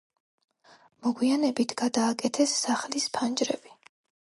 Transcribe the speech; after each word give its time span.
მოგვიანებით 1.07 1.77
გადააკეთეს 1.85 2.59
სახლის 2.67 3.11
ფანჯრები. 3.21 3.81